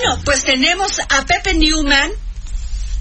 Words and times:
Bueno, 0.00 0.22
pues 0.24 0.44
tenemos 0.44 0.98
a 1.10 1.26
Pepe 1.26 1.54
Newman, 1.54 2.10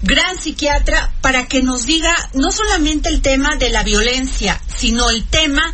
gran 0.01 0.37
psiquiatra, 0.37 1.13
para 1.21 1.47
que 1.47 1.63
nos 1.63 1.85
diga 1.85 2.13
no 2.33 2.51
solamente 2.51 3.07
el 3.07 3.21
tema 3.21 3.55
de 3.55 3.69
la 3.69 3.83
violencia, 3.83 4.59
sino 4.67 5.09
el 5.09 5.25
tema 5.25 5.73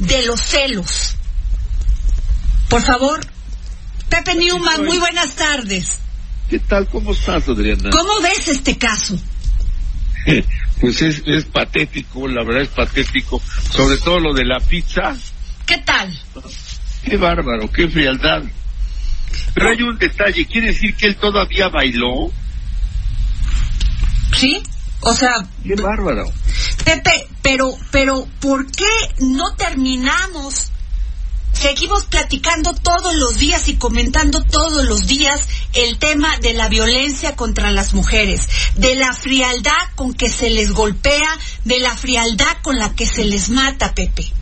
de 0.00 0.26
los 0.26 0.40
celos. 0.40 1.16
Por 2.68 2.82
favor, 2.82 3.24
Pepe 4.08 4.34
Newman, 4.34 4.84
muy 4.84 4.98
buenas 4.98 5.36
tardes. 5.36 5.98
¿Qué 6.50 6.58
tal? 6.58 6.88
¿Cómo 6.88 7.12
estás, 7.12 7.48
Adriana? 7.48 7.90
¿Cómo 7.90 8.20
ves 8.20 8.48
este 8.48 8.76
caso? 8.76 9.18
Pues 10.80 11.00
es, 11.02 11.22
es 11.24 11.44
patético, 11.44 12.26
la 12.26 12.44
verdad 12.44 12.62
es 12.62 12.68
patético. 12.68 13.40
Sobre 13.70 13.96
todo 13.98 14.18
lo 14.18 14.34
de 14.34 14.44
la 14.44 14.58
pizza. 14.58 15.16
¿Qué 15.64 15.78
tal? 15.78 16.12
Qué 17.04 17.16
bárbaro, 17.16 17.70
qué 17.70 17.88
frialdad. 17.88 18.42
Pero 19.54 19.70
hay 19.70 19.82
un 19.82 19.96
detalle, 19.98 20.46
¿quiere 20.46 20.68
decir 20.68 20.94
que 20.96 21.06
él 21.06 21.16
todavía 21.16 21.68
bailó? 21.68 22.30
¿Sí? 24.36 24.62
O 25.00 25.14
sea, 25.14 25.46
Qué 25.62 25.74
bárbaro. 25.76 26.30
Pepe, 26.84 27.28
pero, 27.42 27.74
pero, 27.90 28.26
¿por 28.40 28.70
qué 28.70 28.84
no 29.20 29.54
terminamos? 29.54 30.70
Seguimos 31.52 32.04
platicando 32.06 32.74
todos 32.74 33.14
los 33.14 33.38
días 33.38 33.68
y 33.68 33.76
comentando 33.76 34.42
todos 34.42 34.84
los 34.84 35.06
días 35.06 35.48
el 35.72 35.98
tema 35.98 36.36
de 36.38 36.52
la 36.52 36.68
violencia 36.68 37.36
contra 37.36 37.70
las 37.70 37.94
mujeres, 37.94 38.48
de 38.74 38.96
la 38.96 39.12
frialdad 39.12 39.72
con 39.94 40.14
que 40.14 40.28
se 40.28 40.50
les 40.50 40.72
golpea, 40.72 41.28
de 41.64 41.78
la 41.78 41.96
frialdad 41.96 42.56
con 42.62 42.78
la 42.78 42.94
que 42.94 43.06
se 43.06 43.24
les 43.24 43.50
mata, 43.50 43.94
Pepe. 43.94 44.32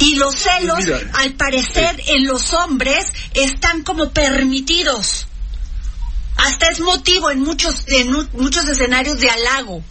Y 0.00 0.16
los 0.16 0.34
celos, 0.34 0.78
Mira, 0.78 0.98
al 1.14 1.32
parecer, 1.34 2.02
en 2.08 2.26
los 2.26 2.52
hombres 2.54 3.12
están 3.34 3.82
como 3.84 4.10
permitidos. 4.10 5.26
Hasta 6.36 6.68
es 6.68 6.80
motivo 6.80 7.30
en 7.30 7.40
muchos, 7.40 7.84
en 7.88 8.10
mu- 8.10 8.26
muchos 8.32 8.66
escenarios 8.68 9.20
de 9.20 9.28
halago. 9.30 9.84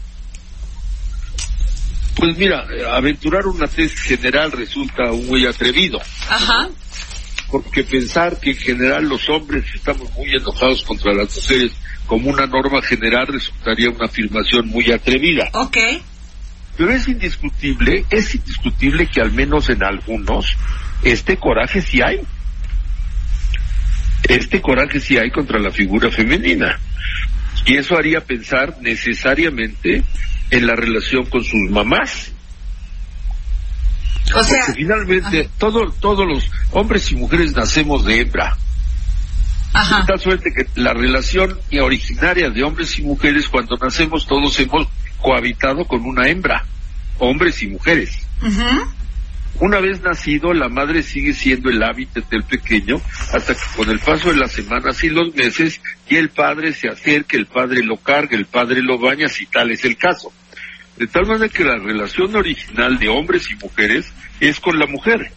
Pues 2.16 2.36
mira, 2.38 2.66
aventurar 2.94 3.46
una 3.48 3.68
tesis 3.68 4.00
general 4.02 4.52
resulta 4.52 5.12
muy 5.12 5.46
atrevido. 5.46 6.02
Ajá. 6.28 6.68
Porque 7.52 7.84
pensar 7.84 8.40
que 8.40 8.52
en 8.52 8.58
general 8.58 9.06
los 9.06 9.28
hombres 9.30 9.64
estamos 9.74 10.12
muy 10.14 10.30
enojados 10.36 10.84
contra 10.84 11.14
las 11.14 11.34
mujeres 11.36 11.72
como 12.06 12.30
una 12.30 12.46
norma 12.46 12.82
general 12.82 13.28
resultaría 13.28 13.90
una 13.90 14.06
afirmación 14.08 14.68
muy 14.68 14.92
atrevida. 14.92 15.50
Ok. 15.54 15.78
Pero 16.80 16.94
es 16.94 17.10
indiscutible, 17.10 18.06
es 18.10 18.34
indiscutible 18.36 19.06
que 19.06 19.20
al 19.20 19.34
menos 19.34 19.70
en 19.70 19.84
algunos 19.84 20.56
este 21.04 21.36
coraje 21.36 21.82
sí 21.82 22.00
hay. 22.02 22.22
Este 24.24 24.62
coraje 24.62 25.02
sí 25.02 25.18
hay 25.18 25.30
contra 25.30 25.60
la 25.60 25.72
figura 25.72 26.10
femenina. 26.10 26.80
Y 27.66 27.76
eso 27.76 27.98
haría 27.98 28.22
pensar 28.22 28.78
necesariamente 28.80 30.06
en 30.52 30.68
la 30.68 30.74
relación 30.74 31.26
con 31.26 31.44
sus 31.44 31.70
mamás. 31.70 32.32
O 34.34 34.42
sea, 34.42 34.60
Porque 34.66 34.82
finalmente 34.82 35.50
todo, 35.58 35.92
todos 36.00 36.26
los 36.26 36.50
hombres 36.72 37.12
y 37.12 37.18
mujeres 37.18 37.54
nacemos 37.58 38.06
de 38.06 38.22
hembra. 38.22 38.56
ajá. 39.74 40.00
De 40.00 40.08
tal 40.08 40.20
suerte 40.22 40.50
que 40.56 40.66
la 40.80 40.94
relación 40.94 41.60
originaria 41.82 42.50
de 42.50 42.64
hombres 42.64 42.98
y 43.00 43.02
mujeres, 43.02 43.50
cuando 43.50 43.76
nacemos 43.76 44.26
todos 44.26 44.58
hemos 44.62 44.88
cohabitado 45.22 45.86
con 45.86 46.06
una 46.06 46.28
hembra, 46.28 46.66
hombres 47.20 47.62
y 47.64 47.68
mujeres. 47.68 48.28
Una 49.60 49.80
vez 49.82 50.02
nacido, 50.02 50.54
la 50.54 50.70
madre 50.70 51.04
sigue 51.04 51.34
siendo 51.34 51.70
el 51.70 51.84
hábitat 51.84 52.30
del 52.30 52.44
pequeño 52.44 53.02
hasta 53.34 53.54
que 53.54 53.62
con 53.76 53.90
el 53.90 54.00
paso 54.00 54.30
de 54.30 54.38
las 54.38 54.54
semanas 54.54 55.04
y 55.04 55.10
los 55.10 55.36
meses, 55.36 55.82
y 56.08 56.16
el 56.16 56.30
padre 56.30 56.72
se 56.72 56.88
acerca, 56.88 57.36
el 57.36 57.46
padre 57.46 57.84
lo 57.84 57.98
carga, 57.98 58.38
el 58.38 58.46
padre 58.46 58.82
lo 58.82 58.98
baña, 58.98 59.28
si 59.28 59.46
tal 59.48 59.72
es 59.72 59.84
el 59.84 59.98
caso. 59.98 60.32
De 60.98 61.08
tal 61.08 61.26
manera 61.26 61.50
que 61.50 61.64
la 61.64 61.78
relación 61.78 62.36
original 62.36 62.98
de 63.00 63.10
hombres 63.10 63.50
y 63.52 63.56
mujeres 63.56 64.12
es 64.40 64.60
con 64.60 64.80
la 64.80 64.86
mujer. 64.86 65.32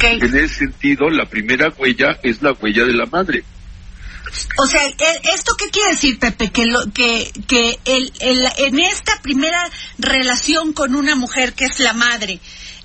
En 0.00 0.36
ese 0.36 0.48
sentido, 0.48 1.08
la 1.10 1.24
primera 1.26 1.68
huella 1.78 2.18
es 2.22 2.42
la 2.42 2.52
huella 2.52 2.84
de 2.84 2.92
la 2.92 3.06
madre. 3.06 3.44
O 4.58 4.66
sea, 4.66 4.86
e- 4.86 4.96
¿esto 5.34 5.54
qué 5.58 5.68
quiere 5.70 5.90
decir, 5.90 6.18
Pepe? 6.18 6.50
Que, 6.50 6.66
lo, 6.66 6.80
que, 6.92 7.30
que 7.46 7.78
el, 7.84 8.12
el- 8.20 8.48
en 8.58 8.78
esta 8.80 9.20
primera 9.22 9.62
relación 9.98 10.72
con 10.72 10.94
una 10.94 11.14
mujer 11.16 11.52
que 11.54 11.64
es 11.66 11.78
la 11.80 11.92
madre, 11.92 12.40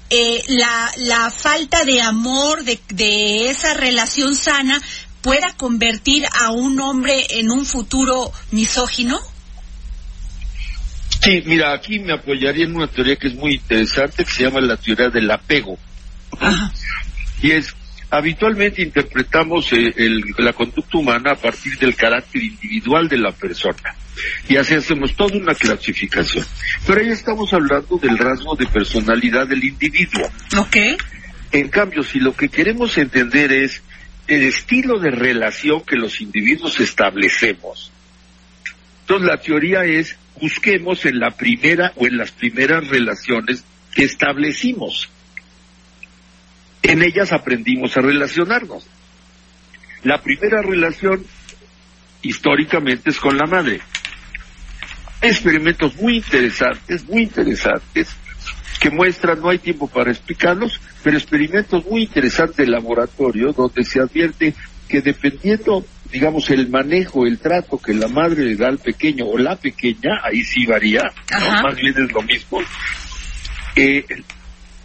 eh, 0.10 0.42
la, 0.48 0.92
la 0.98 1.32
falta 1.32 1.84
de 1.86 2.02
amor 2.02 2.64
de, 2.64 2.80
de 2.90 3.50
esa 3.50 3.74
relación 3.74 4.36
sana 4.36 4.82
pueda 5.22 5.54
convertir 5.58 6.26
a 6.42 6.52
un 6.52 6.80
hombre 6.80 7.26
en 7.32 7.52
un 7.52 7.66
futuro 7.66 8.32
misógino? 8.52 9.20
Sí, 11.22 11.42
mira, 11.46 11.74
aquí 11.74 12.00
me 12.00 12.14
apoyaría 12.14 12.66
en 12.66 12.76
una 12.76 12.88
teoría 12.88 13.16
que 13.16 13.28
es 13.28 13.34
muy 13.36 13.56
interesante, 13.56 14.24
que 14.24 14.32
se 14.32 14.44
llama 14.44 14.62
la 14.62 14.78
teoría 14.78 15.10
del 15.10 15.30
apego. 15.30 15.78
Ajá. 16.40 16.72
Y 17.42 17.52
es, 17.52 17.74
habitualmente 18.10 18.82
interpretamos 18.82 19.72
eh, 19.74 19.94
el- 19.98 20.24
la 20.38 20.54
conducta 20.54 20.98
humana 20.98 21.32
a 21.32 21.36
partir 21.36 21.78
del 21.78 21.96
carácter 21.96 22.42
individual 22.44 23.08
de 23.10 23.18
la 23.18 23.32
persona. 23.32 23.96
Y 24.50 24.56
así 24.56 24.74
hacemos 24.74 25.16
toda 25.16 25.38
una 25.38 25.54
clasificación. 25.54 26.46
Pero 26.86 27.02
ahí 27.02 27.10
estamos 27.10 27.54
hablando 27.54 27.98
del 27.98 28.18
rasgo 28.18 28.56
de 28.56 28.66
personalidad 28.68 29.48
del 29.48 29.64
individuo. 29.64 30.30
Ok. 30.58 30.78
En 31.52 31.70
cambio, 31.70 32.04
si 32.04 32.20
lo 32.20 32.36
que 32.36 32.50
queremos 32.50 32.98
entender 32.98 33.52
es 33.52 33.82
el 34.28 34.44
estilo 34.44 35.00
de 35.00 35.12
relación 35.12 35.82
que 35.86 35.96
los 35.96 36.20
individuos 36.22 36.80
establecemos, 36.80 37.92
entonces 39.02 39.28
la 39.28 39.38
teoría 39.40 39.86
es 39.86 40.18
busquemos 40.42 41.06
en 41.06 41.20
la 41.20 41.32
primera 41.32 41.94
o 41.96 42.06
en 42.06 42.18
las 42.18 42.32
primeras 42.32 42.88
relaciones 42.88 43.64
que 43.94 44.04
establecimos. 44.04 45.10
En 46.84 47.02
ellas 47.04 47.34
aprendimos 47.34 47.98
a 47.98 48.02
relacionarnos. 48.02 48.88
La 50.04 50.22
primera 50.22 50.62
relación 50.62 51.26
históricamente 52.22 53.10
es 53.10 53.20
con 53.20 53.38
la 53.38 53.46
madre. 53.46 53.82
Experimentos 55.22 55.96
muy 55.96 56.18
interesantes, 56.18 57.04
muy 57.06 57.24
interesantes, 57.24 58.16
que 58.80 58.90
muestran, 58.92 59.42
no 59.42 59.50
hay 59.50 59.58
tiempo 59.58 59.88
para 59.88 60.12
explicarlos, 60.12 60.80
pero 61.04 61.18
experimentos 61.18 61.86
muy 61.86 62.04
interesantes 62.04 62.58
de 62.58 62.68
laboratorio 62.68 63.52
donde 63.52 63.84
se 63.84 64.00
advierte 64.00 64.54
que 64.88 65.02
dependiendo, 65.02 65.86
digamos, 66.12 66.50
el 66.50 66.70
manejo, 66.70 67.26
el 67.26 67.40
trato 67.40 67.78
que 67.78 67.94
la 67.94 68.08
madre 68.08 68.46
le 68.46 68.56
da 68.56 68.68
al 68.68 68.78
pequeño 68.78 69.26
o 69.26 69.38
la 69.38 69.56
pequeña, 69.56 70.22
ahí 70.24 70.44
sí 70.44 70.66
varía, 70.66 71.02
¿no? 71.32 71.62
Más 71.64 71.76
bien 71.76 71.94
es 71.98 72.12
lo 72.12 72.22
mismo, 72.22 72.62
eh, 73.76 74.06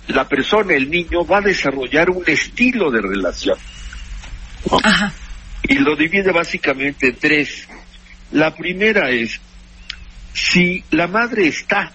la 0.08 0.28
persona, 0.28 0.74
el 0.74 0.90
niño, 0.90 1.24
va 1.24 1.38
a 1.38 1.42
desarrollar 1.42 2.10
un 2.10 2.24
estilo 2.26 2.90
de 2.90 3.00
relación. 3.00 3.58
¿no? 4.70 4.78
Ajá. 4.82 5.12
y 5.64 5.74
lo 5.78 5.96
divide 5.96 6.32
básicamente 6.32 7.08
en 7.08 7.16
tres. 7.16 7.68
La 8.30 8.54
primera 8.54 9.10
es, 9.10 9.40
si 10.32 10.84
la 10.90 11.06
madre 11.06 11.48
está, 11.48 11.92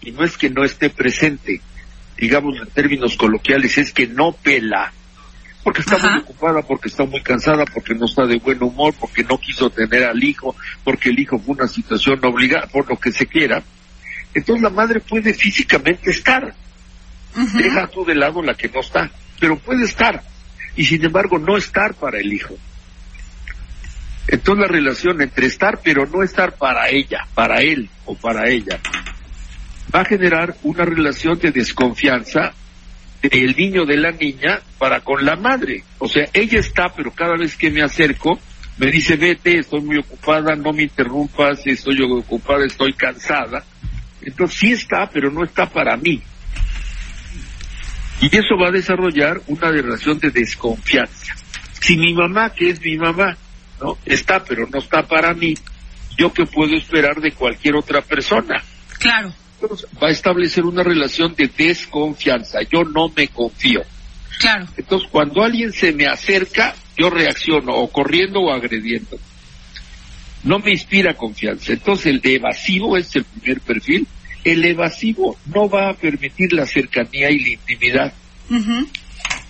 y 0.00 0.12
no 0.12 0.24
es 0.24 0.36
que 0.36 0.50
no 0.50 0.64
esté 0.64 0.90
presente, 0.90 1.60
digamos 2.16 2.58
en 2.60 2.68
términos 2.68 3.16
coloquiales, 3.16 3.76
es 3.78 3.92
que 3.92 4.06
no 4.06 4.32
pela, 4.32 4.92
porque 5.62 5.80
está 5.80 5.96
Ajá. 5.96 6.10
muy 6.10 6.20
ocupada, 6.22 6.62
porque 6.62 6.88
está 6.88 7.04
muy 7.04 7.22
cansada, 7.22 7.64
porque 7.66 7.94
no 7.94 8.06
está 8.06 8.26
de 8.26 8.38
buen 8.38 8.62
humor, 8.62 8.94
porque 8.98 9.24
no 9.24 9.38
quiso 9.38 9.68
tener 9.70 10.04
al 10.04 10.22
hijo, 10.22 10.54
porque 10.84 11.10
el 11.10 11.18
hijo 11.18 11.38
fue 11.38 11.54
una 11.54 11.68
situación 11.68 12.20
obligada, 12.24 12.66
por 12.66 12.88
lo 12.88 12.96
que 12.98 13.12
se 13.12 13.26
quiera. 13.26 13.62
Entonces 14.34 14.62
la 14.62 14.70
madre 14.70 15.00
puede 15.00 15.34
físicamente 15.34 16.10
estar, 16.10 16.54
Deja 17.34 17.86
tú 17.86 18.04
de 18.04 18.14
lado 18.14 18.42
la 18.42 18.54
que 18.54 18.68
no 18.68 18.80
está, 18.80 19.10
pero 19.38 19.58
puede 19.58 19.84
estar, 19.84 20.22
y 20.76 20.84
sin 20.84 21.04
embargo 21.04 21.38
no 21.38 21.56
estar 21.56 21.94
para 21.94 22.18
el 22.18 22.32
hijo. 22.32 22.56
Entonces 24.28 24.62
la 24.62 24.68
relación 24.68 25.20
entre 25.22 25.46
estar 25.46 25.80
pero 25.82 26.06
no 26.06 26.22
estar 26.22 26.56
para 26.56 26.88
ella, 26.88 27.26
para 27.34 27.60
él 27.60 27.88
o 28.04 28.14
para 28.14 28.48
ella, 28.48 28.78
va 29.94 30.00
a 30.00 30.04
generar 30.04 30.54
una 30.62 30.84
relación 30.84 31.38
de 31.38 31.50
desconfianza 31.50 32.52
del 33.22 33.56
niño 33.56 33.84
de 33.84 33.96
la 33.96 34.12
niña 34.12 34.60
para 34.78 35.00
con 35.00 35.24
la 35.24 35.36
madre. 35.36 35.84
O 35.98 36.08
sea, 36.08 36.28
ella 36.32 36.58
está, 36.58 36.92
pero 36.94 37.10
cada 37.10 37.36
vez 37.36 37.56
que 37.56 37.70
me 37.70 37.82
acerco, 37.82 38.38
me 38.78 38.90
dice, 38.90 39.16
vete, 39.16 39.58
estoy 39.58 39.80
muy 39.82 39.98
ocupada, 39.98 40.56
no 40.56 40.72
me 40.72 40.84
interrumpas, 40.84 41.66
estoy 41.66 42.00
ocupada, 42.02 42.64
estoy 42.64 42.94
cansada. 42.94 43.62
Entonces 44.22 44.58
sí 44.58 44.72
está, 44.72 45.08
pero 45.12 45.30
no 45.30 45.44
está 45.44 45.66
para 45.66 45.96
mí. 45.96 46.22
Y 48.20 48.26
eso 48.36 48.56
va 48.60 48.68
a 48.68 48.72
desarrollar 48.72 49.40
una 49.46 49.70
relación 49.70 50.18
de 50.18 50.30
desconfianza. 50.30 51.34
Si 51.80 51.96
mi 51.96 52.12
mamá, 52.12 52.50
que 52.50 52.70
es 52.70 52.80
mi 52.80 52.96
mamá, 52.96 53.36
¿no? 53.80 53.96
Está, 54.04 54.44
pero 54.44 54.66
no 54.70 54.78
está 54.78 55.02
para 55.02 55.32
mí, 55.32 55.54
yo 56.18 56.32
qué 56.32 56.44
puedo 56.44 56.76
esperar 56.76 57.20
de 57.20 57.32
cualquier 57.32 57.76
otra 57.76 58.02
persona. 58.02 58.62
Claro. 58.98 59.32
Entonces, 59.60 59.88
va 60.02 60.08
a 60.08 60.10
establecer 60.10 60.64
una 60.64 60.82
relación 60.82 61.34
de 61.34 61.48
desconfianza. 61.48 62.60
Yo 62.70 62.82
no 62.82 63.10
me 63.14 63.28
confío. 63.28 63.82
Claro. 64.38 64.66
Entonces, 64.76 65.08
cuando 65.10 65.42
alguien 65.42 65.72
se 65.72 65.92
me 65.92 66.06
acerca, 66.06 66.74
yo 66.96 67.10
reacciono 67.10 67.72
o 67.74 67.90
corriendo 67.90 68.40
o 68.40 68.52
agrediendo. 68.52 69.18
No 70.44 70.58
me 70.58 70.72
inspira 70.72 71.14
confianza. 71.14 71.72
Entonces, 71.72 72.06
el 72.06 72.20
de 72.20 72.36
evasivo 72.36 72.96
es 72.96 73.14
el 73.16 73.24
primer 73.24 73.60
perfil. 73.60 74.06
El 74.44 74.64
evasivo 74.64 75.36
no 75.54 75.68
va 75.68 75.90
a 75.90 75.94
permitir 75.94 76.52
la 76.52 76.66
cercanía 76.66 77.30
y 77.30 77.38
la 77.40 77.48
intimidad 77.50 78.14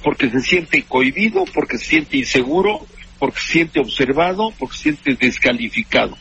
porque 0.02 0.30
se 0.30 0.40
siente 0.40 0.82
cohibido, 0.82 1.44
porque 1.52 1.78
se 1.78 1.86
siente 1.86 2.18
inseguro, 2.18 2.86
porque 3.18 3.40
se 3.40 3.52
siente 3.52 3.80
observado, 3.80 4.52
porque 4.58 4.76
se 4.76 4.82
siente 4.82 5.14
descalificado. 5.14 6.16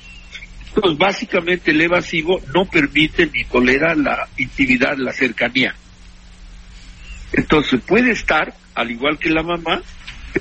Entonces, 0.67 0.97
básicamente 0.97 1.71
el 1.71 1.81
evasivo 1.81 2.41
no 2.53 2.65
permite 2.65 3.25
ni 3.27 3.43
tolera 3.45 3.95
la 3.95 4.27
intimidad, 4.37 4.97
la 4.97 5.13
cercanía. 5.13 5.75
Entonces, 7.33 7.81
puede 7.81 8.11
estar, 8.11 8.53
al 8.75 8.91
igual 8.91 9.17
que 9.17 9.29
la 9.29 9.43
mamá, 9.43 9.81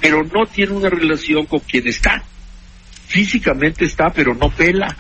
pero 0.01 0.23
no 0.25 0.47
tiene 0.47 0.73
una 0.73 0.91
relación 0.91 1.47
con 1.47 1.61
quien 1.61 1.87
está. 1.87 2.23
Físicamente 3.07 3.85
está, 3.85 4.11
pero 4.11 4.35
no 4.35 4.51
pela. 4.51 4.95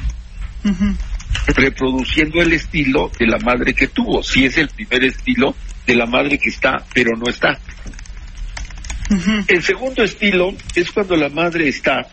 Reproduciendo 1.49 2.41
el 2.43 2.53
estilo 2.53 3.11
de 3.19 3.27
la 3.27 3.39
madre 3.39 3.75
que 3.75 3.89
tuvo. 3.89 4.23
Si 4.23 4.45
es 4.45 4.59
el 4.59 4.69
primer 4.69 5.05
estilo 5.05 5.55
de 5.87 5.97
la 5.97 6.07
madre 6.07 6.39
que 6.39 6.51
está, 6.51 6.85
pero 6.93 7.17
no 7.17 7.29
está. 7.31 7.59
El 9.47 9.63
segundo 9.63 10.03
estilo 10.03 10.55
es 10.75 10.93
cuando 10.93 11.17
la 11.17 11.31
madre 11.31 11.69
está, 11.69 12.07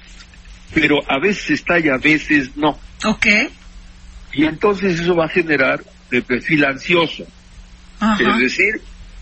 pero 0.74 1.04
a 1.10 1.20
veces 1.20 1.52
está 1.52 1.78
y 1.80 1.90
a 1.90 1.98
veces 1.98 2.56
no. 2.56 2.80
Ok. 3.04 3.26
Y 4.34 4.46
entonces 4.46 5.00
eso 5.00 5.16
va 5.16 5.26
a 5.26 5.30
generar 5.30 5.84
de 6.10 6.22
perfil 6.22 6.66
ansioso. 6.66 7.26
Es 8.20 8.40
decir, 8.40 8.82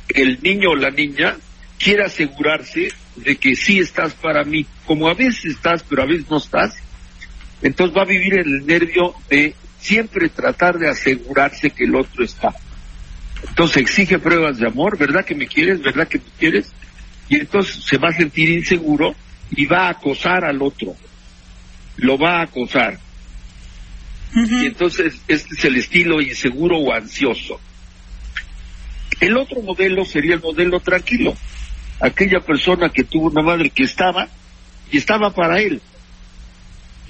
el 0.10 0.39
niño 0.42 0.72
o 0.72 0.75
la 0.75 0.92
niña 0.92 1.36
quiere 1.80 2.04
asegurarse 2.04 2.89
de 3.16 3.36
que 3.36 3.56
sí 3.56 3.80
estás 3.80 4.13
para 4.13 4.44
mí, 4.44 4.66
como 4.86 5.07
a 5.07 5.13
veces 5.13 5.46
estás, 5.46 5.84
pero 5.84 6.04
a 6.04 6.06
veces 6.06 6.30
no 6.30 6.38
estás. 6.38 6.75
Entonces 7.62 7.96
va 7.96 8.01
a 8.01 8.06
vivir 8.06 8.34
en 8.34 8.48
el 8.48 8.66
nervio 8.66 9.16
de 9.30 9.56
siempre 9.83 10.30
tratar 10.30 10.80
de 10.80 10.89
asegurarse 10.89 11.69
que 11.71 11.83
el 11.83 11.95
otro 11.95 12.24
está. 12.24 12.56
Entonces 13.50 13.77
exige 13.77 14.18
pruebas 14.18 14.57
de 14.57 14.68
amor, 14.68 14.97
¿verdad 14.97 15.25
que 15.25 15.35
me 15.35 15.45
quieres? 15.45 15.81
¿Verdad 15.81 16.07
que 16.07 16.19
me 16.19 16.31
quieres? 16.39 16.71
Y 17.27 17.35
entonces 17.35 17.83
se 17.83 17.97
va 17.97 18.07
a 18.09 18.13
sentir 18.13 18.50
inseguro 18.50 19.13
y 19.51 19.65
va 19.65 19.88
a 19.88 19.89
acosar 19.89 20.45
al 20.45 20.62
otro. 20.62 20.95
Lo 21.97 22.18
va 22.18 22.39
a 22.39 22.44
acosar. 22.44 22.97
Y 24.33 24.65
entonces 24.65 25.21
este 25.27 25.56
es 25.56 25.65
el 25.65 25.75
estilo 25.75 26.21
inseguro 26.21 26.77
o 26.77 26.94
ansioso. 26.94 27.59
El 29.19 29.36
otro 29.38 29.62
modelo 29.62 30.06
sería 30.06 30.36
el 30.36 30.41
modelo 30.41 30.79
tranquilo. 30.79 31.36
Aquella 32.00 32.39
persona 32.39 32.89
que 32.89 33.03
tuvo 33.03 33.27
una 33.27 33.44
madre 33.44 33.69
que 33.69 33.83
estaba 33.83 34.29
y 34.89 34.97
estaba 34.97 35.29
para 35.31 35.59
él. 35.59 35.81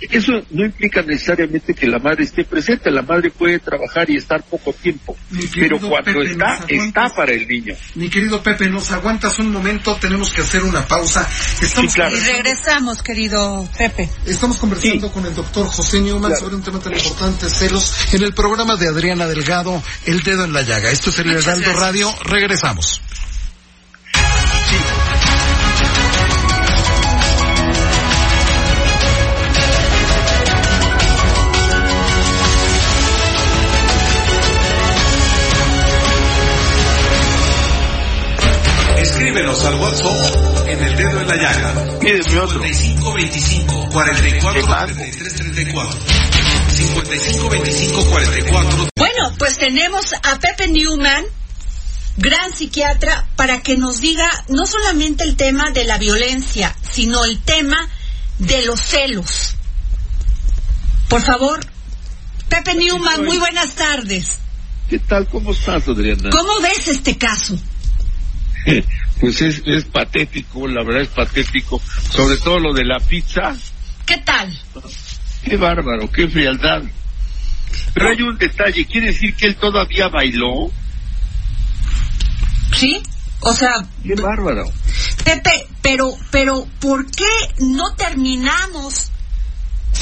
Eso 0.09 0.33
no 0.51 0.65
implica 0.65 1.01
necesariamente 1.01 1.73
que 1.73 1.87
la 1.87 1.97
madre 1.99 2.25
esté 2.25 2.43
presente. 2.43 2.91
La 2.91 3.01
madre 3.01 3.31
puede 3.31 3.59
trabajar 3.59 4.09
y 4.09 4.17
estar 4.17 4.43
poco 4.43 4.73
tiempo. 4.73 5.15
Pero 5.55 5.79
cuando 5.79 6.03
Pepe, 6.13 6.31
está, 6.31 6.65
está 6.67 7.09
para 7.15 7.31
el 7.33 7.47
niño. 7.47 7.73
Mi 7.95 8.09
querido 8.09 8.43
Pepe, 8.43 8.69
¿nos 8.69 8.91
aguantas 8.91 9.39
un 9.39 9.51
momento? 9.51 9.95
Tenemos 10.01 10.31
que 10.31 10.41
hacer 10.41 10.63
una 10.63 10.85
pausa. 10.85 11.27
Estamos, 11.61 11.91
Sí, 11.91 11.95
claro. 11.95 12.17
Y 12.17 12.19
regresamos, 12.19 13.01
querido 13.01 13.67
Pepe. 13.77 14.09
estamos 14.25 14.57
conversando 14.57 15.07
Sí. 15.07 15.13
con 15.13 15.25
el 15.25 15.33
doctor 15.35 15.67
José 15.67 16.01
Newman 16.01 16.31
Claro. 16.31 16.39
sobre 16.45 16.55
un 16.55 16.63
tema 16.63 16.79
tan 16.79 16.93
importante, 16.93 17.49
celos, 17.49 17.93
en 18.13 18.23
el 18.23 18.33
programa 18.33 18.75
de 18.75 18.87
Adriana 18.89 19.25
Delgado, 19.27 19.81
El 20.05 20.19
Dedo 20.21 20.43
en 20.43 20.53
la 20.53 20.63
Llaga. 20.63 20.91
Esto 20.91 21.11
es 21.11 21.19
el 21.19 21.31
Heraldo. 21.31 21.73
Radio. 21.79 22.13
Regresamos. 22.25 23.01
Escríbenos 39.33 39.65
al 39.65 39.75
WhatsApp 39.80 40.68
en 40.68 40.83
el 40.83 40.95
dedo 40.95 41.21
en 41.21 41.27
la 41.27 41.35
llaga. 41.35 42.00
Pídeme 42.00 42.39
otro. 42.39 42.62
5525 42.63 43.89
44 43.91 44.95
33 44.95 45.35
34. 45.35 46.00
5525 46.69 48.06
44 48.12 48.88
Bueno, 48.95 49.33
pues 49.39 49.57
tenemos 49.57 50.13
a 50.21 50.38
Pepe 50.38 50.68
Newman, 50.68 51.25
gran 52.18 52.53
psiquiatra, 52.53 53.27
para 53.35 53.63
que 53.63 53.75
nos 53.75 54.01
diga 54.01 54.30
no 54.50 54.68
solamente 54.68 55.24
el 55.24 55.36
tema 55.36 55.71
de 55.71 55.86
la 55.86 55.97
violencia, 55.97 56.75
sino 56.83 57.25
el 57.25 57.41
tema 57.41 57.89
de 58.38 58.63
los 58.68 58.79
celos. 58.79 59.56
Por 61.09 61.24
favor, 61.24 61.59
Pepe 62.50 62.75
Newman, 62.75 63.25
muy 63.25 63.39
buenas 63.39 63.74
tardes. 63.74 64.38
¿Qué 64.91 65.00
tal? 65.00 65.27
¿Cómo 65.27 65.53
estás, 65.53 65.88
Adriana? 65.88 66.29
¿Cómo 66.29 66.62
ves 66.62 66.88
este 66.88 67.18
caso? 67.18 67.57
Pues 69.19 69.42
es, 69.42 69.62
es 69.65 69.86
patético, 69.86 70.68
la 70.68 70.83
verdad 70.83 71.04
es 71.04 71.07
patético. 71.10 71.81
Sobre 72.12 72.38
todo 72.38 72.60
lo 72.60 72.74
de 72.74 72.86
la 72.86 73.00
pizza. 73.00 73.56
¿Qué 74.06 74.18
tal? 74.18 74.57
Qué 75.44 75.57
bárbaro, 75.57 76.12
qué 76.12 76.27
frialdad. 76.27 76.83
Pero 77.94 78.10
hay 78.10 78.21
un 78.21 78.38
detalle, 78.38 78.86
quiere 78.86 79.07
decir 79.07 79.36
que 79.36 79.48
él 79.48 79.56
todavía 79.56 80.07
bailó. 80.10 80.71
¿Sí? 82.75 83.01
O 83.42 83.54
sea, 83.54 83.74
Qué 84.04 84.15
bárbaro. 84.15 84.65
Pepe, 85.24 85.68
pero, 85.81 86.13
pero, 86.31 86.65
¿por 86.80 87.10
qué 87.12 87.25
no 87.60 87.93
terminamos? 87.96 89.12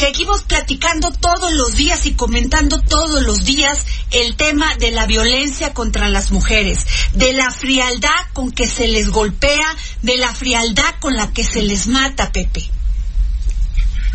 Seguimos 0.01 0.41
platicando 0.41 1.12
todos 1.12 1.53
los 1.53 1.75
días 1.75 2.08
y 2.08 2.15
comentando 2.15 2.81
todos 2.81 3.22
los 3.22 3.46
días 3.46 3.86
el 4.10 4.36
tema 4.36 4.74
de 4.77 4.89
la 4.89 5.05
violencia 5.05 5.75
contra 5.75 6.10
las 6.10 6.31
mujeres, 6.31 6.88
de 7.13 7.34
la 7.34 7.51
frialdad 7.51 8.10
con 8.34 8.51
que 8.51 8.65
se 8.67 8.88
les 8.88 9.12
golpea, 9.12 9.67
de 10.01 10.17
la 10.17 10.34
frialdad 10.34 10.96
con 11.00 11.13
la 11.15 11.31
que 11.31 11.43
se 11.43 11.62
les 11.62 11.86
mata, 11.86 12.31
Pepe. 12.31 12.67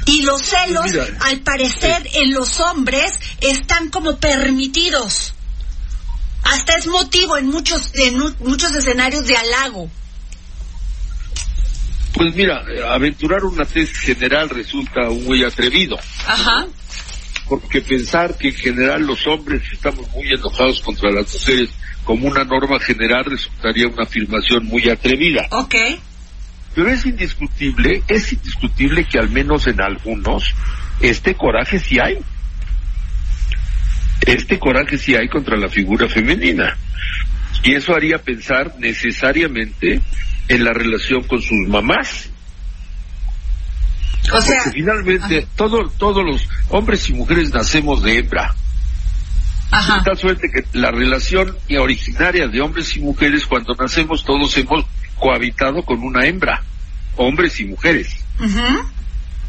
Y 0.06 0.22
los 0.22 0.42
celos, 0.42 0.86
Mira, 0.86 1.06
al 1.20 1.38
parecer, 1.42 2.10
en 2.14 2.32
los 2.34 2.58
hombres 2.58 3.20
están 3.40 3.88
como 3.90 4.16
permitidos. 4.16 5.34
Hasta 6.42 6.74
es 6.74 6.88
motivo 6.88 7.36
en 7.36 7.46
muchos, 7.46 7.92
en 7.94 8.18
mu- 8.18 8.34
muchos 8.40 8.74
escenarios 8.74 9.24
de 9.28 9.36
halago. 9.36 9.88
Pues 12.16 12.34
mira, 12.34 12.64
eh, 12.68 12.80
aventurar 12.88 13.44
una 13.44 13.66
tesis 13.66 13.98
general 13.98 14.48
resulta 14.48 15.10
muy 15.10 15.44
atrevido, 15.44 15.98
Ajá. 16.26 16.66
porque 17.46 17.82
pensar 17.82 18.38
que 18.38 18.48
en 18.48 18.54
general 18.54 19.02
los 19.06 19.26
hombres 19.26 19.62
estamos 19.70 20.10
muy 20.12 20.32
enojados 20.32 20.80
contra 20.80 21.10
las 21.10 21.32
mujeres 21.34 21.70
como 22.04 22.28
una 22.28 22.44
norma 22.44 22.80
general 22.80 23.24
resultaría 23.24 23.88
una 23.88 24.04
afirmación 24.04 24.64
muy 24.64 24.88
atrevida. 24.88 25.46
Ok. 25.50 25.74
Pero 26.74 26.88
es 26.88 27.04
indiscutible, 27.04 28.02
es 28.08 28.32
indiscutible 28.32 29.04
que 29.04 29.18
al 29.18 29.28
menos 29.28 29.66
en 29.66 29.80
algunos 29.82 30.54
este 31.00 31.34
coraje 31.34 31.78
sí 31.78 31.98
hay. 31.98 32.18
Este 34.24 34.58
coraje 34.58 34.96
sí 34.96 35.14
hay 35.14 35.28
contra 35.28 35.56
la 35.56 35.68
figura 35.68 36.08
femenina. 36.08 36.76
Y 37.62 37.74
eso 37.74 37.94
haría 37.94 38.18
pensar 38.18 38.74
necesariamente 38.78 40.00
en 40.48 40.64
la 40.64 40.72
relación 40.72 41.22
con 41.24 41.40
sus 41.40 41.68
mamás. 41.68 42.30
O 44.32 44.40
sea, 44.40 44.56
Porque 44.64 44.78
finalmente 44.78 45.46
todo, 45.56 45.88
todos 45.98 46.24
los 46.24 46.48
hombres 46.70 47.08
y 47.08 47.12
mujeres 47.14 47.52
nacemos 47.52 48.02
de 48.02 48.18
hembra. 48.18 48.54
ajá. 49.70 49.98
De 49.98 50.04
tal 50.04 50.18
suerte 50.18 50.48
que 50.52 50.78
la 50.78 50.90
relación 50.90 51.56
originaria 51.78 52.48
de 52.48 52.60
hombres 52.60 52.96
y 52.96 53.00
mujeres, 53.00 53.46
cuando 53.46 53.74
nacemos 53.74 54.24
todos 54.24 54.56
hemos 54.58 54.84
cohabitado 55.18 55.82
con 55.82 56.02
una 56.02 56.26
hembra, 56.26 56.62
hombres 57.16 57.60
y 57.60 57.66
mujeres. 57.66 58.16
Ujú. 58.40 58.88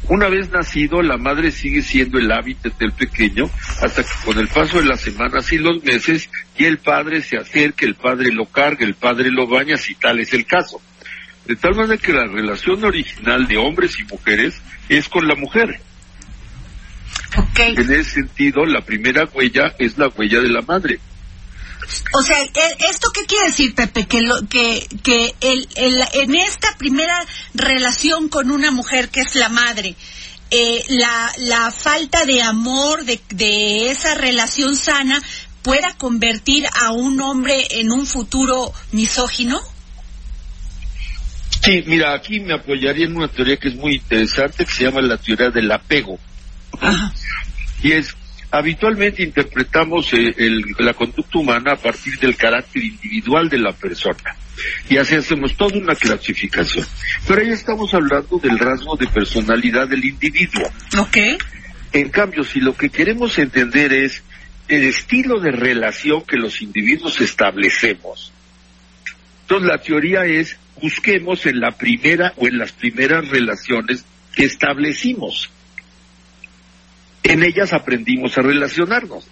Una 0.10 0.30
vez 0.30 0.50
nacido, 0.52 1.02
la 1.02 1.18
madre 1.18 1.52
sigue 1.52 1.82
siendo 1.82 2.18
el 2.20 2.32
hábitat 2.32 2.78
del 2.78 2.94
pequeño 2.94 3.50
hasta 3.82 4.04
que 4.04 4.10
con 4.24 4.38
el 4.38 4.48
paso 4.48 4.78
de 4.80 4.86
las 4.86 5.02
semanas 5.02 5.52
y 5.52 5.58
los 5.58 5.84
meses 5.84 6.30
y 6.56 6.64
el 6.66 6.78
padre 6.78 7.22
se 7.22 7.38
acerque, 7.38 7.86
el 7.86 7.96
padre 7.96 8.32
lo 8.32 8.46
carga, 8.46 8.86
el 8.86 8.94
padre 8.94 9.32
lo 9.32 9.48
baña, 9.48 9.76
si 9.76 9.96
tal 9.96 10.20
es 10.20 10.34
el 10.34 10.46
caso. 10.46 10.80
De 11.48 11.56
tal 11.56 11.76
manera 11.76 11.98
que 11.98 12.12
la 12.12 12.26
relación 12.26 12.84
original 12.84 13.48
de 13.48 13.58
hombres 13.58 13.98
y 14.00 14.04
mujeres 14.04 14.56
es 14.90 15.08
con 15.08 15.28
la 15.28 15.36
mujer. 15.36 15.80
Okay. 17.52 17.74
En 17.76 17.92
ese 17.92 18.04
sentido, 18.04 18.66
la 18.66 18.82
primera 18.82 19.24
huella 19.34 19.74
es 19.80 19.98
la 19.98 20.08
huella 20.10 20.42
de 20.42 20.50
la 20.50 20.62
madre. 20.62 21.00
O 22.14 22.22
sea, 22.22 22.38
¿esto 22.90 23.12
qué 23.14 23.26
quiere 23.26 23.48
decir, 23.48 23.74
Pepe? 23.74 24.08
Que, 24.08 24.22
lo, 24.22 24.46
que, 24.50 24.86
que 25.04 25.36
el, 25.40 25.70
el, 25.76 26.04
en 26.14 26.36
esta 26.36 26.76
primera 26.78 27.18
relación 27.54 28.28
con 28.28 28.52
una 28.52 28.72
mujer 28.72 29.08
que 29.10 29.22
es 29.22 29.36
la 29.36 29.48
madre, 29.48 29.96
eh, 30.52 30.84
la, 30.90 31.32
la 31.38 31.72
falta 31.72 32.26
de 32.26 32.42
amor 32.42 33.06
de, 33.06 33.22
de 33.30 33.90
esa 33.90 34.16
relación 34.16 34.76
sana 34.76 35.22
pueda 35.62 35.96
convertir 35.98 36.66
a 36.82 36.92
un 36.92 37.22
hombre 37.22 37.68
en 37.72 37.92
un 37.92 38.06
futuro 38.06 38.74
misógino? 38.92 39.62
Sí, 41.68 41.84
mira, 41.86 42.14
aquí 42.14 42.40
me 42.40 42.54
apoyaría 42.54 43.06
en 43.06 43.16
una 43.16 43.28
teoría 43.28 43.58
que 43.58 43.68
es 43.68 43.76
muy 43.76 43.96
interesante, 43.96 44.66
que 44.66 44.72
se 44.72 44.86
llama 44.86 45.02
la 45.02 45.18
teoría 45.18 45.50
del 45.50 45.72
apego. 45.72 46.20
Ajá. 46.80 47.14
Y 47.84 47.92
es 47.92 48.16
Habitualmente 48.50 49.24
interpretamos 49.24 50.14
eh, 50.14 50.34
el, 50.38 50.64
la 50.80 50.94
conducta 50.94 51.38
humana 51.38 51.74
a 51.74 51.76
partir 51.76 52.18
del 52.18 52.38
carácter 52.38 52.82
individual 52.82 53.50
de 53.50 53.58
la 53.58 53.74
persona 53.74 54.36
y 54.90 54.98
así 54.98 55.16
hacemos 55.16 55.56
toda 55.58 55.78
una 55.78 55.96
clasificación. 55.96 56.86
Pero 57.28 57.42
ahí 57.42 57.50
estamos 57.50 57.94
hablando 57.94 58.40
del 58.40 58.58
rasgo 58.58 58.96
de 58.96 59.08
personalidad 59.08 59.90
del 59.90 60.06
individuo. 60.06 60.64
Ok. 60.98 61.18
En 61.92 62.10
cambio, 62.10 62.44
si 62.46 62.62
lo 62.62 62.74
que 62.74 62.90
queremos 62.90 63.38
entender 63.38 63.92
es 63.92 64.24
el 64.70 64.84
estilo 64.84 65.42
de 65.42 65.52
relación 65.52 66.24
que 66.24 66.38
los 66.38 66.62
individuos 66.62 67.20
establecemos, 67.20 68.32
entonces 69.42 69.68
la 69.68 69.78
teoría 69.78 70.26
es 70.26 70.58
busquemos 70.82 71.46
en 71.46 71.60
la 71.60 71.72
primera 71.72 72.34
o 72.38 72.48
en 72.48 72.58
las 72.58 72.72
primeras 72.72 73.28
relaciones 73.28 74.06
que 74.36 74.46
establecimos 74.46 75.50
en 77.28 77.44
ellas 77.44 77.74
aprendimos 77.74 78.38
a 78.38 78.42
relacionarnos. 78.42 79.28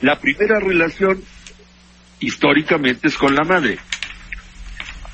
La 0.00 0.20
primera 0.20 0.60
relación 0.60 1.22
históricamente 2.20 3.08
es 3.08 3.16
con 3.16 3.34
la 3.34 3.44
madre. 3.44 3.78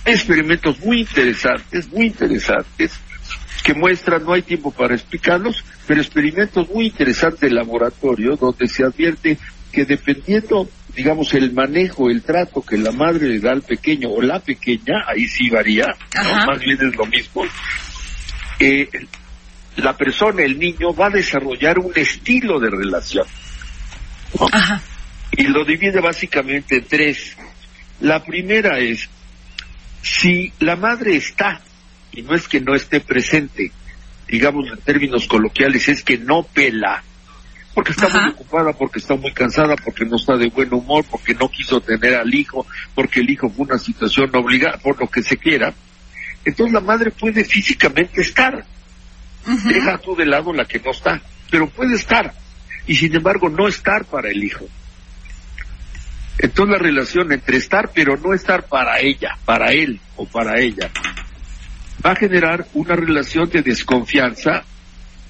Hay 0.05 0.15
experimentos 0.15 0.81
muy 0.81 1.01
interesantes, 1.01 1.89
muy 1.89 2.07
interesantes, 2.07 2.99
que 3.63 3.75
muestran, 3.75 4.25
no 4.25 4.33
hay 4.33 4.43
tiempo 4.43 4.73
para 4.73 4.95
explicarlos, 4.95 5.65
pero 5.87 6.01
experimentos 6.01 6.69
muy 6.71 6.87
interesantes 6.87 7.41
de 7.41 7.51
laboratorio 7.51 8.37
donde 8.37 8.67
se 8.67 8.83
advierte 8.83 9.39
que 9.71 9.85
dependiendo, 9.85 10.69
digamos, 10.95 11.35
el 11.35 11.53
manejo, 11.53 12.11
el 12.11 12.23
trato 12.23 12.63
que 12.63 12.77
la 12.77 12.93
madre 12.93 13.29
le 13.29 13.41
da 13.41 13.53
al 13.53 13.63
pequeño 13.63 14.11
o 14.11 14.21
la 14.21 14.41
pequeña, 14.41 15.05
ahí 15.07 15.27
sí 15.27 15.51
varía, 15.51 15.87
¿no? 16.15 16.47
más 16.47 16.61
bien 16.61 16.79
es 16.81 16.97
lo 16.97 17.07
mismo, 17.07 17.45
eh, 18.59 18.89
la 19.77 19.97
persona, 19.97 20.43
el 20.43 20.59
niño, 20.59 20.95
va 20.95 21.07
a 21.07 21.11
desarrollar 21.11 21.79
un 21.79 21.93
estilo 21.95 22.59
de 22.61 22.71
relación. 22.71 23.27
Y 25.33 25.45
lo 25.45 25.65
divide 25.65 26.01
básicamente 26.01 26.77
en 26.77 26.85
tres. 26.85 27.37
La 28.01 28.23
primera 28.23 28.79
es, 28.79 29.09
si 30.03 30.53
la 30.59 30.77
madre 30.77 31.17
está, 31.17 31.61
y 32.13 32.23
no 32.23 32.35
es 32.35 32.49
que 32.49 32.61
no 32.61 32.75
esté 32.75 33.01
presente, 33.01 33.71
digamos 34.29 34.71
en 34.71 34.79
términos 34.79 35.27
coloquiales, 35.27 35.89
es 35.89 36.03
que 36.03 36.19
no 36.19 36.43
pela, 36.43 37.03
porque 37.75 37.93
está 37.93 38.09
muy 38.09 38.31
ocupada, 38.31 38.73
porque 38.73 38.99
está 38.99 39.15
muy 39.15 39.33
cansada, 39.33 39.75
porque 39.85 40.05
no 40.05 40.17
está 40.17 40.37
de 40.37 40.49
buen 40.49 40.73
humor, 40.75 41.05
porque 41.11 41.35
no 41.35 41.49
quiso 41.49 41.81
tener 41.81 42.15
al 42.15 42.35
hijo, 42.35 42.67
porque 42.95 43.21
el 43.21 43.31
hijo 43.31 43.49
fue 43.49 43.67
una 43.67 43.79
situación 43.79 44.31
obligada, 44.35 44.79
por 44.79 44.99
lo 45.01 45.09
que 45.09 45.23
se 45.23 45.37
quiera, 45.37 45.73
entonces 46.45 46.73
la 46.73 46.81
madre 46.81 47.11
puede 47.11 47.45
físicamente 47.45 48.21
estar, 48.21 48.65
Deja 49.47 49.99
tú 49.99 50.15
de 50.15 50.27
lado 50.27 50.53
la 50.53 50.67
que 50.67 50.79
no 50.81 50.91
está, 50.91 51.21
pero 51.51 51.69
puede 51.69 51.95
estar 51.95 52.35
y 52.87 52.95
sin 52.95 53.15
embargo 53.15 53.49
no 53.49 53.69
estar 53.69 54.05
para 54.05 54.31
el 54.31 54.45
hijo. 54.45 54.67
Entonces 56.39 56.73
la 56.73 56.79
relación 56.79 57.33
entre 57.33 57.57
estar 57.57 57.91
pero 57.95 58.17
no 58.17 58.35
estar 58.35 58.65
para 58.65 59.01
ella, 59.01 59.39
para 59.45 59.73
él 59.73 60.01
o 60.17 60.27
para 60.27 60.61
ella, 60.61 60.91
va 62.05 62.13
a 62.13 62.17
generar 62.17 62.67
una 62.75 62.95
relación 62.95 63.49
de 63.51 63.63
desconfianza 63.63 64.65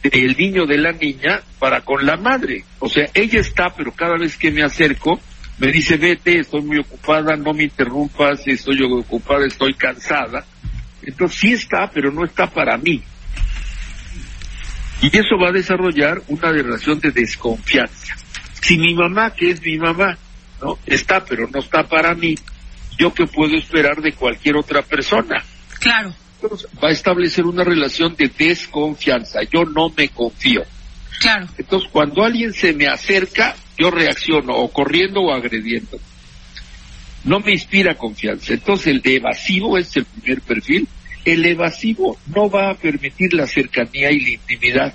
del 0.03 0.37
niño 0.37 0.67
de 0.67 0.79
la 0.79 0.93
niña 0.93 1.41
para 1.59 1.83
con 1.83 2.05
la 2.07 2.17
madre. 2.17 2.65
O 2.79 2.89
sea, 2.89 3.09
ella 3.15 3.41
está, 3.41 3.71
pero 3.77 3.93
cada 3.93 4.17
vez 4.17 4.37
que 4.37 4.51
me 4.51 4.63
acerco, 4.63 5.21
me 5.59 5.71
dice, 5.71 5.97
vete, 5.97 6.39
estoy 6.39 6.63
muy 6.63 6.79
ocupada, 6.79 7.37
no 7.37 7.53
me 7.53 7.65
interrumpas, 7.65 8.47
estoy 8.47 8.83
ocupada, 8.83 9.47
estoy 9.47 9.75
cansada. 9.75 10.45
Entonces 11.03 11.39
sí 11.39 11.53
está, 11.53 11.91
pero 11.91 12.11
no 12.11 12.25
está 12.25 12.51
para 12.51 12.79
mí. 12.79 13.03
Y 15.03 15.17
eso 15.17 15.37
va 15.43 15.49
a 15.49 15.53
desarrollar 15.53 16.23
una 16.29 16.53
relación 16.53 17.01
de 17.01 17.11
desconfianza. 17.11 18.15
Si 18.61 18.77
mi 18.77 18.95
mamá, 18.95 19.33
que 19.35 19.51
es 19.51 19.63
mi 19.63 19.79
mamá, 19.79 20.17
¿no? 20.63 20.79
Está, 20.87 21.25
pero 21.25 21.49
no 21.49 21.61
está 21.61 21.85
para 21.85 22.15
mí, 22.15 22.35
¿yo 22.99 23.13
qué 23.15 23.27
puedo 23.27 23.57
esperar 23.57 24.01
de 24.03 24.13
cualquier 24.13 24.57
otra 24.57 24.83
persona? 24.83 25.43
Claro. 25.79 26.15
Va 26.83 26.89
a 26.89 26.93
establecer 26.93 27.45
una 27.45 27.65
relación 27.65 28.15
de 28.17 28.29
desconfianza. 28.29 29.41
Yo 29.43 29.65
no 29.65 29.93
me 29.97 30.09
confío. 30.09 30.63
Claro. 31.21 31.49
Entonces, 31.59 31.89
cuando 31.93 32.25
alguien 32.25 32.53
se 32.53 32.73
me 32.73 32.87
acerca, 32.87 33.55
yo 33.79 33.91
reacciono 33.91 34.55
o 34.55 34.71
corriendo 34.73 35.21
o 35.21 35.33
agrediendo. 35.33 35.99
No 37.25 37.41
me 37.41 37.53
inspira 37.53 37.95
confianza. 37.95 38.55
Entonces, 38.55 38.89
el 38.89 39.03
de 39.03 39.17
evasivo 39.17 39.77
es 39.77 39.95
el 39.97 40.05
primer 40.07 40.41
perfil 40.41 40.89
el 41.25 41.45
evasivo 41.45 42.19
no 42.35 42.51
va 42.51 42.71
a 42.71 42.75
permitir 42.75 43.35
la 43.35 43.47
cercanía 43.47 44.11
y 44.11 44.21
la 44.21 44.31
intimidad. 44.31 44.95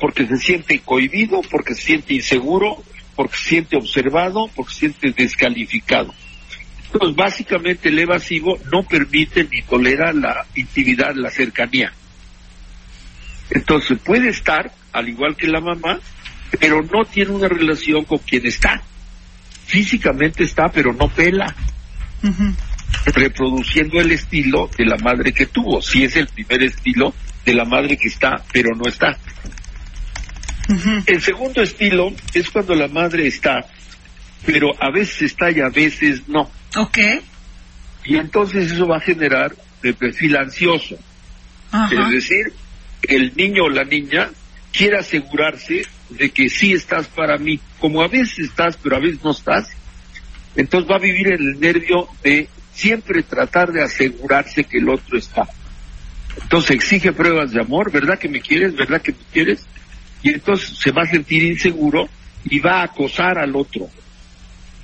Porque 0.00 0.26
se 0.26 0.36
siente 0.36 0.78
cohibido, 0.80 1.40
porque 1.50 1.74
se 1.74 1.82
siente 1.82 2.14
inseguro, 2.14 2.82
porque 3.14 3.36
se 3.36 3.48
siente 3.48 3.76
observado, 3.76 4.48
porque 4.54 4.72
se 4.72 4.78
siente 4.80 5.10
descalificado. 5.10 6.14
Entonces, 6.96 7.16
básicamente 7.16 7.90
el 7.90 7.98
evasivo 7.98 8.58
no 8.72 8.82
permite 8.82 9.44
ni 9.44 9.60
tolera 9.62 10.12
la 10.14 10.46
intimidad, 10.54 11.14
la 11.14 11.30
cercanía. 11.30 11.92
Entonces, 13.50 13.98
puede 13.98 14.30
estar, 14.30 14.72
al 14.92 15.08
igual 15.08 15.36
que 15.36 15.46
la 15.46 15.60
mamá, 15.60 16.00
pero 16.58 16.80
no 16.82 17.04
tiene 17.04 17.32
una 17.32 17.48
relación 17.48 18.04
con 18.04 18.18
quien 18.18 18.46
está. 18.46 18.82
Físicamente 19.66 20.44
está, 20.44 20.68
pero 20.68 20.94
no 20.94 21.08
pela 21.08 21.54
reproduciendo 23.04 24.00
el 24.00 24.12
estilo 24.12 24.70
de 24.76 24.86
la 24.86 24.96
madre 24.96 25.32
que 25.32 25.46
tuvo, 25.46 25.82
si 25.82 26.04
es 26.04 26.16
el 26.16 26.28
primer 26.28 26.62
estilo 26.62 27.14
de 27.44 27.54
la 27.54 27.64
madre 27.64 27.96
que 27.96 28.08
está, 28.08 28.42
pero 28.52 28.74
no 28.74 28.88
está. 28.88 29.18
El 31.04 31.20
segundo 31.20 31.62
estilo 31.62 32.12
es 32.32 32.50
cuando 32.50 32.74
la 32.74 32.88
madre 32.88 33.26
está, 33.26 33.66
pero 34.46 34.72
a 34.80 34.90
veces 34.90 35.22
está 35.22 35.50
y 35.50 35.60
a 35.60 35.68
veces 35.68 36.28
no. 36.28 36.50
Ok. 36.74 36.98
Y 38.04 38.16
entonces 38.16 38.72
eso 38.72 38.86
va 38.86 38.98
a 38.98 39.00
generar 39.00 39.54
de 39.82 39.94
perfil 39.94 40.36
ansioso. 40.36 40.96
Es 41.90 42.10
decir, 42.10 42.52
el 43.02 43.34
niño 43.36 43.64
o 43.64 43.68
la 43.68 43.84
niña 43.84 44.30
quiere 44.72 44.98
asegurarse 44.98 45.82
de 46.10 46.30
que 46.30 46.48
sí 46.48 46.72
estás 46.72 47.06
para 47.08 47.36
mí, 47.36 47.60
como 47.78 48.02
a 48.02 48.08
veces 48.08 48.38
estás, 48.38 48.76
pero 48.76 48.96
a 48.96 49.00
veces 49.00 49.22
no 49.22 49.32
estás. 49.32 49.68
Entonces 50.54 50.90
va 50.90 50.96
a 50.96 51.00
vivir 51.00 51.32
el 51.32 51.60
nervio 51.60 52.08
de 52.22 52.48
siempre 52.72 53.22
tratar 53.22 53.72
de 53.72 53.82
asegurarse 53.82 54.64
que 54.64 54.78
el 54.78 54.88
otro 54.88 55.18
está. 55.18 55.46
Entonces 56.40 56.72
exige 56.72 57.12
pruebas 57.12 57.52
de 57.52 57.60
amor, 57.60 57.90
¿verdad 57.90 58.18
que 58.18 58.28
me 58.28 58.40
quieres? 58.40 58.74
¿Verdad 58.74 59.00
que 59.00 59.12
me 59.12 59.18
quieres? 59.32 59.66
Y 60.22 60.30
entonces 60.30 60.78
se 60.78 60.92
va 60.92 61.02
a 61.02 61.06
sentir 61.06 61.42
inseguro 61.42 62.08
y 62.44 62.60
va 62.60 62.80
a 62.80 62.84
acosar 62.84 63.38
al 63.38 63.56
otro. 63.56 63.88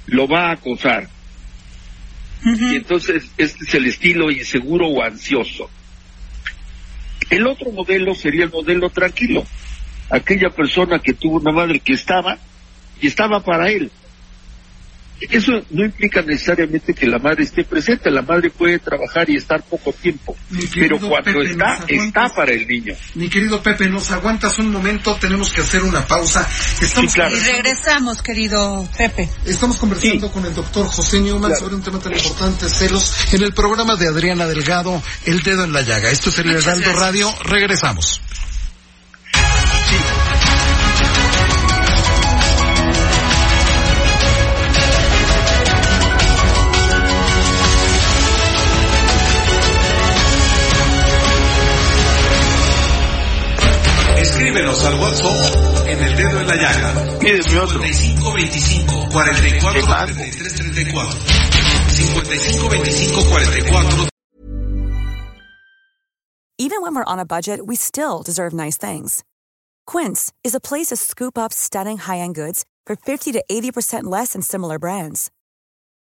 Lo 0.06 0.26
va 0.26 0.48
a 0.48 0.52
acosar. 0.52 1.08
Y 2.44 2.76
entonces 2.76 3.30
este 3.36 3.64
es 3.64 3.74
el 3.74 3.86
estilo 3.86 4.30
inseguro 4.30 4.88
o 4.88 5.02
ansioso. 5.02 5.70
El 7.30 7.46
otro 7.46 7.70
modelo 7.70 8.14
sería 8.14 8.44
el 8.44 8.50
modelo 8.50 8.90
tranquilo. 8.90 9.46
Aquella 10.10 10.50
persona 10.50 10.98
que 10.98 11.14
tuvo 11.14 11.38
una 11.38 11.52
madre 11.52 11.80
que 11.80 11.92
estaba 11.92 12.38
y 13.00 13.06
estaba 13.06 13.40
para 13.40 13.70
él 13.70 13.90
Eso 15.30 15.52
no 15.70 15.84
implica 15.84 16.22
necesariamente 16.22 16.94
que 16.94 17.06
la 17.06 17.18
madre 17.18 17.44
esté 17.44 17.64
presente, 17.64 18.10
la 18.10 18.22
madre 18.22 18.50
puede 18.50 18.78
trabajar 18.78 19.28
y 19.30 19.36
estar 19.36 19.62
poco 19.62 19.92
tiempo, 19.92 20.36
pero 20.74 20.98
cuando 20.98 21.22
Pepe, 21.40 21.50
está, 21.50 21.78
¿nos 21.78 21.90
está 21.90 22.28
para 22.34 22.52
el 22.52 22.66
niño. 22.66 22.94
Mi 23.14 23.28
querido 23.28 23.62
Pepe, 23.62 23.88
nos 23.88 24.10
aguantas 24.10 24.58
un 24.58 24.70
momento, 24.70 25.16
tenemos 25.20 25.50
que 25.52 25.60
hacer 25.60 25.82
una 25.82 26.06
pausa. 26.06 26.48
Estamos, 26.80 27.12
Sí, 27.12 27.16
claro. 27.18 27.36
Y 27.36 27.40
regresamos, 27.40 28.22
querido 28.22 28.88
Pepe. 28.96 29.28
estamos 29.46 29.76
conversando 29.78 30.26
Sí. 30.28 30.32
con 30.32 30.44
el 30.46 30.54
doctor 30.54 30.86
José 30.86 31.20
Newman 31.20 31.50
Claro. 31.50 31.60
sobre 31.60 31.74
un 31.76 31.82
tema 31.82 31.98
tan 31.98 32.12
importante, 32.14 32.68
celos, 32.68 33.14
en 33.32 33.42
el 33.42 33.52
programa 33.54 33.96
de 33.96 34.08
Adriana 34.08 34.46
Delgado, 34.46 35.02
El 35.24 35.40
Dedo 35.42 35.64
en 35.64 35.72
la 35.72 35.82
Llaga. 35.82 36.10
Esto 36.10 36.30
es 36.30 36.38
el 36.38 36.50
Heraldo. 36.50 36.92
Radio. 36.94 37.32
Regresamos. 37.44 38.20
Escríbenos 54.52 54.84
al 54.84 55.00
WhatsApp 55.00 55.88
en 55.88 55.98
el 55.98 56.14
dedo 56.14 56.40
en 56.40 56.46
la 56.46 56.56
llaga. 56.56 57.18
Pídeme 57.18 57.58
otro. 57.58 57.80
5525 57.80 59.10
44 59.10 60.14
33 60.14 60.54
34. 60.54 61.10
5525 61.88 63.24
44 63.24 64.08
Even 66.58 66.82
when 66.82 66.94
we're 66.94 67.02
on 67.04 67.18
a 67.18 67.24
budget, 67.24 67.66
we 67.66 67.76
still 67.76 68.22
deserve 68.22 68.52
nice 68.52 68.76
things. 68.76 69.24
Quince 69.86 70.30
is 70.44 70.54
a 70.54 70.60
place 70.60 70.88
to 70.88 70.96
scoop 70.96 71.38
up 71.38 71.54
stunning 71.54 71.96
high-end 71.96 72.34
goods 72.34 72.66
for 72.84 72.94
50 72.94 73.32
to 73.32 73.42
80% 73.50 74.04
less 74.04 74.34
than 74.34 74.42
similar 74.42 74.78
brands. 74.78 75.30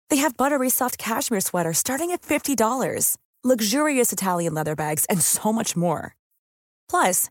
They 0.08 0.16
have 0.16 0.36
buttery 0.36 0.70
soft 0.70 0.98
cashmere 0.98 1.40
sweaters 1.40 1.78
starting 1.78 2.10
at 2.10 2.22
$50, 2.22 3.16
luxurious 3.44 4.12
Italian 4.12 4.54
leather 4.54 4.74
bags, 4.74 5.06
and 5.08 5.22
so 5.22 5.52
much 5.52 5.76
more. 5.76 6.16
Plus, 6.88 7.30